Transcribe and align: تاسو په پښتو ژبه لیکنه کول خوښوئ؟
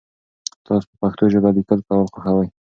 تاسو 0.65 0.87
په 0.89 0.95
پښتو 1.01 1.23
ژبه 1.33 1.49
لیکنه 1.57 1.81
کول 1.87 2.07
خوښوئ؟ 2.13 2.47